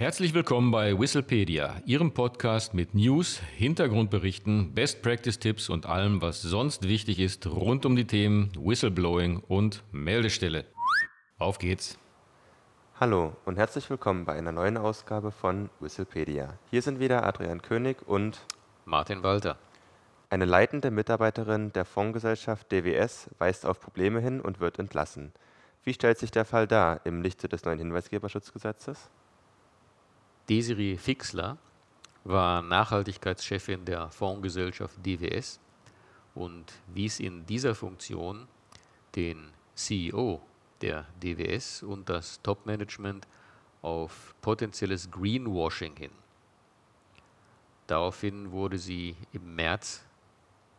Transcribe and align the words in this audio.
Herzlich 0.00 0.32
willkommen 0.32 0.70
bei 0.70 0.98
Whistlepedia, 0.98 1.82
Ihrem 1.84 2.14
Podcast 2.14 2.72
mit 2.72 2.94
News, 2.94 3.38
Hintergrundberichten, 3.58 4.72
Best 4.72 5.02
Practice 5.02 5.38
Tipps 5.38 5.68
und 5.68 5.84
allem, 5.84 6.22
was 6.22 6.40
sonst 6.40 6.88
wichtig 6.88 7.18
ist 7.18 7.46
rund 7.46 7.84
um 7.84 7.96
die 7.96 8.06
Themen 8.06 8.50
Whistleblowing 8.58 9.42
und 9.46 9.84
Meldestelle. 9.92 10.64
Auf 11.38 11.58
geht's! 11.58 11.98
Hallo 12.98 13.36
und 13.44 13.58
herzlich 13.58 13.90
willkommen 13.90 14.24
bei 14.24 14.32
einer 14.32 14.52
neuen 14.52 14.78
Ausgabe 14.78 15.32
von 15.32 15.68
Whistlepedia. 15.80 16.54
Hier 16.70 16.80
sind 16.80 16.98
wieder 16.98 17.26
Adrian 17.26 17.60
König 17.60 17.98
und 18.08 18.46
Martin 18.86 19.22
Walter. 19.22 19.58
Eine 20.30 20.46
leitende 20.46 20.90
Mitarbeiterin 20.90 21.74
der 21.74 21.84
Fondsgesellschaft 21.84 22.72
DWS 22.72 23.28
weist 23.36 23.66
auf 23.66 23.80
Probleme 23.80 24.20
hin 24.20 24.40
und 24.40 24.60
wird 24.60 24.78
entlassen. 24.78 25.34
Wie 25.84 25.92
stellt 25.92 26.16
sich 26.16 26.30
der 26.30 26.46
Fall 26.46 26.66
dar 26.66 27.04
im 27.04 27.20
Lichte 27.20 27.50
des 27.50 27.66
neuen 27.66 27.80
Hinweisgeberschutzgesetzes? 27.80 29.10
Desiree 30.50 30.96
Fixler 30.96 31.58
war 32.24 32.60
Nachhaltigkeitschefin 32.60 33.84
der 33.84 34.10
Fondsgesellschaft 34.10 34.96
DWS 35.06 35.60
und 36.34 36.64
wies 36.88 37.20
in 37.20 37.46
dieser 37.46 37.76
Funktion 37.76 38.48
den 39.14 39.52
CEO 39.76 40.42
der 40.80 41.06
DWS 41.22 41.84
und 41.84 42.08
das 42.08 42.42
Topmanagement 42.42 43.28
auf 43.80 44.34
potenzielles 44.40 45.08
Greenwashing 45.08 45.94
hin. 45.94 46.10
Daraufhin 47.86 48.50
wurde 48.50 48.78
sie 48.78 49.14
im 49.32 49.54
März 49.54 50.02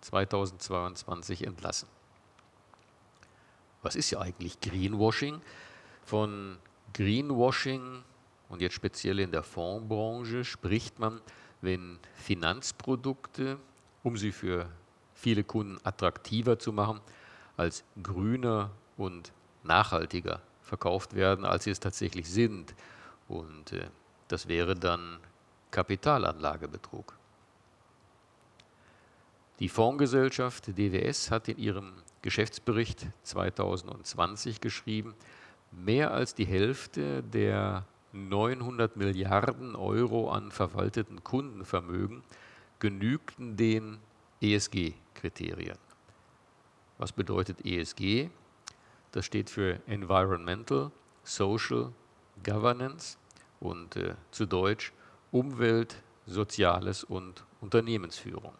2022 0.00 1.46
entlassen. 1.46 1.88
Was 3.82 3.94
ist 3.94 4.10
ja 4.10 4.20
eigentlich 4.22 4.60
Greenwashing? 4.60 5.40
Von 6.04 6.58
Greenwashing 6.94 8.02
und 8.52 8.60
jetzt 8.60 8.74
speziell 8.74 9.18
in 9.18 9.32
der 9.32 9.42
Fondsbranche 9.42 10.44
spricht 10.44 10.98
man, 10.98 11.22
wenn 11.62 11.98
Finanzprodukte, 12.16 13.56
um 14.02 14.18
sie 14.18 14.30
für 14.30 14.68
viele 15.14 15.42
Kunden 15.42 15.78
attraktiver 15.84 16.58
zu 16.58 16.70
machen, 16.70 17.00
als 17.56 17.82
grüner 18.02 18.70
und 18.98 19.32
nachhaltiger 19.62 20.42
verkauft 20.60 21.14
werden, 21.14 21.46
als 21.46 21.64
sie 21.64 21.70
es 21.70 21.80
tatsächlich 21.80 22.28
sind. 22.28 22.74
Und 23.26 23.72
äh, 23.72 23.88
das 24.28 24.48
wäre 24.48 24.74
dann 24.74 25.18
Kapitalanlagebetrug. 25.70 27.16
Die 29.60 29.70
Fondsgesellschaft 29.70 30.76
DWS 30.76 31.30
hat 31.30 31.48
in 31.48 31.56
ihrem 31.56 31.94
Geschäftsbericht 32.20 33.06
2020 33.22 34.60
geschrieben, 34.60 35.14
mehr 35.70 36.10
als 36.10 36.34
die 36.34 36.44
Hälfte 36.44 37.22
der 37.22 37.86
900 38.12 38.96
Milliarden 38.96 39.74
Euro 39.74 40.30
an 40.30 40.50
verwalteten 40.50 41.24
Kundenvermögen 41.24 42.22
genügten 42.78 43.56
den 43.56 43.98
ESG-Kriterien. 44.42 45.78
Was 46.98 47.12
bedeutet 47.12 47.64
ESG? 47.64 48.28
Das 49.12 49.24
steht 49.24 49.48
für 49.48 49.80
Environmental, 49.86 50.90
Social, 51.24 51.92
Governance 52.44 53.16
und 53.60 53.96
äh, 53.96 54.14
zu 54.30 54.46
Deutsch 54.46 54.92
Umwelt, 55.30 56.02
Soziales 56.26 57.04
und 57.04 57.44
Unternehmensführung. 57.60 58.52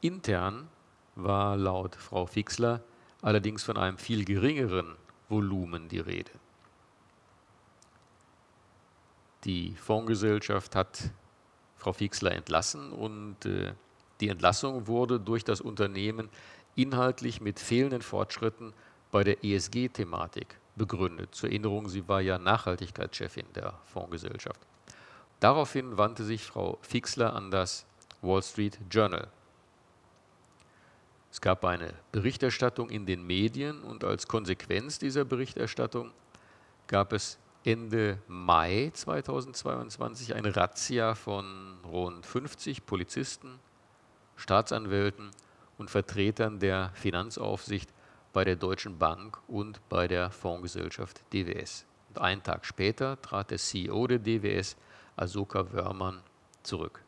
Intern 0.00 0.68
war 1.16 1.56
laut 1.56 1.96
Frau 1.96 2.26
Fixler 2.26 2.80
allerdings 3.22 3.64
von 3.64 3.76
einem 3.76 3.98
viel 3.98 4.24
geringeren 4.24 4.94
Volumen 5.28 5.88
die 5.88 5.98
Rede. 5.98 6.30
Die 9.44 9.74
Fondsgesellschaft 9.76 10.74
hat 10.74 11.10
Frau 11.76 11.92
Fixler 11.92 12.32
entlassen 12.32 12.92
und 12.92 13.44
äh, 13.46 13.72
die 14.20 14.28
Entlassung 14.28 14.86
wurde 14.88 15.20
durch 15.20 15.44
das 15.44 15.60
Unternehmen 15.60 16.28
inhaltlich 16.74 17.40
mit 17.40 17.60
fehlenden 17.60 18.02
Fortschritten 18.02 18.72
bei 19.10 19.24
der 19.24 19.44
ESG-Thematik 19.44 20.58
begründet. 20.76 21.34
Zur 21.34 21.50
Erinnerung, 21.50 21.88
sie 21.88 22.06
war 22.08 22.20
ja 22.20 22.38
Nachhaltigkeitschefin 22.38 23.46
der 23.54 23.74
Fondsgesellschaft. 23.84 24.60
Daraufhin 25.40 25.96
wandte 25.96 26.24
sich 26.24 26.42
Frau 26.44 26.78
Fixler 26.82 27.34
an 27.34 27.50
das 27.50 27.86
Wall 28.22 28.42
Street 28.42 28.78
Journal. 28.90 29.28
Es 31.30 31.40
gab 31.40 31.64
eine 31.64 31.94
Berichterstattung 32.10 32.90
in 32.90 33.06
den 33.06 33.24
Medien 33.24 33.82
und 33.82 34.02
als 34.02 34.26
Konsequenz 34.26 34.98
dieser 34.98 35.24
Berichterstattung 35.24 36.10
gab 36.86 37.12
es 37.12 37.38
Ende 37.64 38.22
Mai 38.28 38.92
2022 38.94 40.34
eine 40.34 40.54
Razzia 40.54 41.16
von 41.16 41.78
rund 41.84 42.24
50 42.24 42.86
Polizisten, 42.86 43.58
Staatsanwälten 44.36 45.32
und 45.76 45.90
Vertretern 45.90 46.60
der 46.60 46.92
Finanzaufsicht 46.94 47.92
bei 48.32 48.44
der 48.44 48.54
Deutschen 48.54 48.98
Bank 48.98 49.40
und 49.48 49.80
bei 49.88 50.06
der 50.06 50.30
Fondsgesellschaft 50.30 51.20
DWS. 51.32 51.84
Und 52.10 52.20
einen 52.20 52.44
Tag 52.44 52.64
später 52.64 53.20
trat 53.20 53.50
der 53.50 53.58
CEO 53.58 54.06
der 54.06 54.20
DWS, 54.20 54.76
Asoka 55.16 55.72
Wörmann, 55.72 56.22
zurück. 56.62 57.02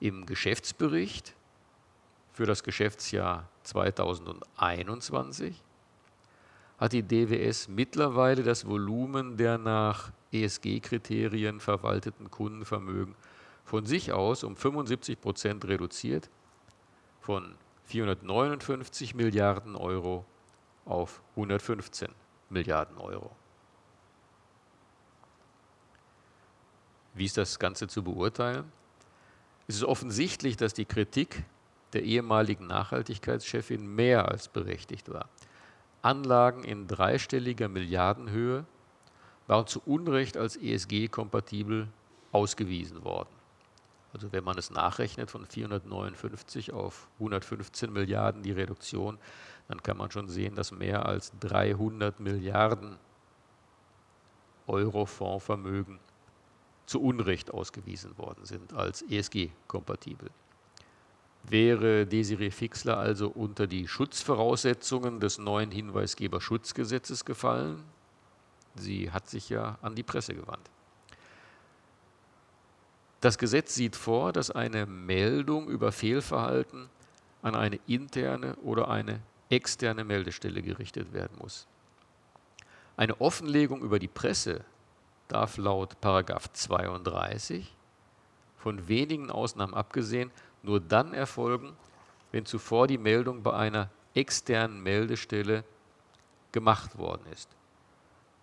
Im 0.00 0.26
Geschäftsbericht 0.26 1.34
für 2.34 2.44
das 2.44 2.62
Geschäftsjahr 2.62 3.48
2021 3.62 5.62
hat 6.82 6.92
die 6.92 7.04
DWS 7.04 7.68
mittlerweile 7.68 8.42
das 8.42 8.66
Volumen 8.66 9.36
der 9.36 9.56
nach 9.56 10.10
ESG-Kriterien 10.32 11.60
verwalteten 11.60 12.28
Kundenvermögen 12.28 13.14
von 13.64 13.86
sich 13.86 14.10
aus 14.10 14.42
um 14.42 14.56
75 14.56 15.20
Prozent 15.20 15.64
reduziert, 15.64 16.28
von 17.20 17.54
459 17.84 19.14
Milliarden 19.14 19.76
Euro 19.76 20.24
auf 20.84 21.22
115 21.36 22.08
Milliarden 22.50 22.98
Euro. 22.98 23.30
Wie 27.14 27.26
ist 27.26 27.36
das 27.36 27.60
Ganze 27.60 27.86
zu 27.86 28.02
beurteilen? 28.02 28.72
Es 29.68 29.76
ist 29.76 29.84
offensichtlich, 29.84 30.56
dass 30.56 30.74
die 30.74 30.86
Kritik 30.86 31.44
der 31.92 32.02
ehemaligen 32.02 32.66
Nachhaltigkeitschefin 32.66 33.86
mehr 33.86 34.28
als 34.28 34.48
berechtigt 34.48 35.12
war. 35.12 35.28
Anlagen 36.02 36.64
in 36.64 36.88
dreistelliger 36.88 37.68
Milliardenhöhe 37.68 38.64
waren 39.46 39.66
zu 39.66 39.80
Unrecht 39.86 40.36
als 40.36 40.56
ESG-kompatibel 40.56 41.88
ausgewiesen 42.32 43.04
worden. 43.04 43.28
Also 44.12 44.32
wenn 44.32 44.44
man 44.44 44.58
es 44.58 44.70
nachrechnet 44.70 45.30
von 45.30 45.46
459 45.46 46.72
auf 46.72 47.08
115 47.14 47.92
Milliarden 47.92 48.42
die 48.42 48.52
Reduktion, 48.52 49.18
dann 49.68 49.82
kann 49.82 49.96
man 49.96 50.10
schon 50.10 50.28
sehen, 50.28 50.54
dass 50.54 50.72
mehr 50.72 51.06
als 51.06 51.32
300 51.40 52.20
Milliarden 52.20 52.96
Euro 54.66 55.06
Fondsvermögen 55.06 55.98
zu 56.86 57.00
Unrecht 57.00 57.52
ausgewiesen 57.52 58.18
worden 58.18 58.44
sind 58.44 58.74
als 58.74 59.02
ESG-kompatibel. 59.02 60.30
Wäre 61.44 62.06
Desiree 62.06 62.50
Fixler 62.50 62.98
also 62.98 63.28
unter 63.28 63.66
die 63.66 63.88
Schutzvoraussetzungen 63.88 65.18
des 65.20 65.38
neuen 65.38 65.70
Hinweisgeberschutzgesetzes 65.70 67.24
gefallen? 67.24 67.82
Sie 68.76 69.10
hat 69.10 69.28
sich 69.28 69.48
ja 69.48 69.78
an 69.82 69.94
die 69.94 70.02
Presse 70.02 70.34
gewandt. 70.34 70.70
Das 73.20 73.38
Gesetz 73.38 73.74
sieht 73.74 73.96
vor, 73.96 74.32
dass 74.32 74.50
eine 74.50 74.86
Meldung 74.86 75.68
über 75.68 75.92
Fehlverhalten 75.92 76.88
an 77.42 77.54
eine 77.54 77.78
interne 77.86 78.56
oder 78.56 78.88
eine 78.88 79.20
externe 79.50 80.04
Meldestelle 80.04 80.62
gerichtet 80.62 81.12
werden 81.12 81.36
muss. 81.38 81.66
Eine 82.96 83.20
Offenlegung 83.20 83.82
über 83.82 83.98
die 83.98 84.08
Presse 84.08 84.64
darf 85.28 85.56
laut 85.56 85.96
32 86.00 87.74
von 88.56 88.88
wenigen 88.88 89.30
Ausnahmen 89.30 89.74
abgesehen 89.74 90.30
nur 90.62 90.80
dann 90.80 91.12
erfolgen, 91.14 91.76
wenn 92.30 92.46
zuvor 92.46 92.86
die 92.86 92.98
Meldung 92.98 93.42
bei 93.42 93.54
einer 93.54 93.90
externen 94.14 94.82
Meldestelle 94.82 95.64
gemacht 96.52 96.98
worden 96.98 97.26
ist 97.32 97.48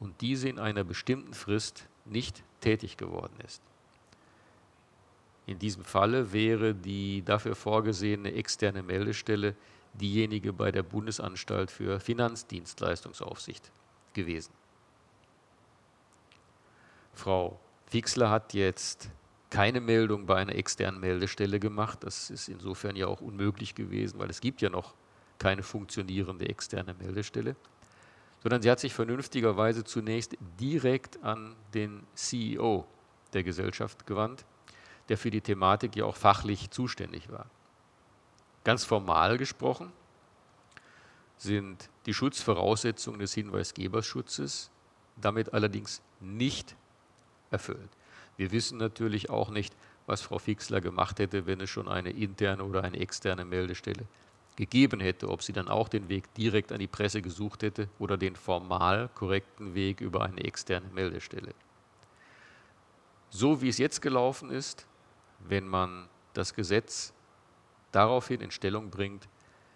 und 0.00 0.20
diese 0.20 0.48
in 0.48 0.58
einer 0.58 0.84
bestimmten 0.84 1.34
Frist 1.34 1.86
nicht 2.04 2.42
tätig 2.60 2.96
geworden 2.96 3.34
ist. 3.44 3.62
In 5.46 5.58
diesem 5.58 5.84
Falle 5.84 6.32
wäre 6.32 6.74
die 6.74 7.22
dafür 7.22 7.54
vorgesehene 7.54 8.32
externe 8.32 8.82
Meldestelle 8.82 9.54
diejenige 9.94 10.52
bei 10.52 10.72
der 10.72 10.82
Bundesanstalt 10.82 11.70
für 11.70 12.00
Finanzdienstleistungsaufsicht 12.00 13.70
gewesen. 14.14 14.52
Frau 17.14 17.58
Fixler 17.86 18.30
hat 18.30 18.54
jetzt 18.54 19.10
keine 19.52 19.82
Meldung 19.82 20.24
bei 20.24 20.36
einer 20.36 20.54
externen 20.54 20.98
Meldestelle 20.98 21.60
gemacht. 21.60 22.04
Das 22.04 22.30
ist 22.30 22.48
insofern 22.48 22.96
ja 22.96 23.06
auch 23.06 23.20
unmöglich 23.20 23.74
gewesen, 23.74 24.18
weil 24.18 24.30
es 24.30 24.40
gibt 24.40 24.62
ja 24.62 24.70
noch 24.70 24.94
keine 25.38 25.62
funktionierende 25.62 26.48
externe 26.48 26.94
Meldestelle. 26.94 27.54
sondern 28.42 28.62
sie 28.62 28.70
hat 28.70 28.80
sich 28.80 28.92
vernünftigerweise 28.92 29.84
zunächst 29.84 30.36
direkt 30.58 31.22
an 31.22 31.54
den 31.74 32.04
CEO 32.14 32.86
der 33.34 33.44
Gesellschaft 33.44 34.04
gewandt, 34.06 34.44
der 35.08 35.18
für 35.18 35.30
die 35.30 35.42
Thematik 35.42 35.94
ja 35.94 36.06
auch 36.06 36.16
fachlich 36.16 36.70
zuständig 36.70 37.30
war. 37.30 37.46
Ganz 38.64 38.84
formal 38.84 39.36
gesprochen 39.38 39.92
sind 41.36 41.90
die 42.06 42.14
Schutzvoraussetzungen 42.14 43.20
des 43.20 43.34
Hinweisgeberschutzes 43.34 44.70
damit 45.20 45.52
allerdings 45.52 46.00
nicht 46.20 46.74
erfüllt. 47.50 47.90
Wir 48.36 48.52
wissen 48.52 48.78
natürlich 48.78 49.30
auch 49.30 49.50
nicht, 49.50 49.74
was 50.06 50.20
Frau 50.20 50.38
Fixler 50.38 50.80
gemacht 50.80 51.18
hätte, 51.18 51.46
wenn 51.46 51.60
es 51.60 51.70
schon 51.70 51.88
eine 51.88 52.10
interne 52.10 52.64
oder 52.64 52.82
eine 52.82 52.98
externe 52.98 53.44
Meldestelle 53.44 54.06
gegeben 54.56 55.00
hätte, 55.00 55.28
ob 55.28 55.42
sie 55.42 55.52
dann 55.52 55.68
auch 55.68 55.88
den 55.88 56.08
Weg 56.08 56.32
direkt 56.34 56.72
an 56.72 56.78
die 56.78 56.86
Presse 56.86 57.22
gesucht 57.22 57.62
hätte 57.62 57.88
oder 57.98 58.16
den 58.16 58.36
formal 58.36 59.08
korrekten 59.14 59.74
Weg 59.74 60.00
über 60.00 60.24
eine 60.24 60.44
externe 60.44 60.88
Meldestelle. 60.92 61.54
So 63.30 63.62
wie 63.62 63.68
es 63.68 63.78
jetzt 63.78 64.02
gelaufen 64.02 64.50
ist, 64.50 64.86
wenn 65.38 65.66
man 65.66 66.08
das 66.34 66.54
Gesetz 66.54 67.14
daraufhin 67.92 68.40
in 68.40 68.50
Stellung 68.50 68.90
bringt, 68.90 69.28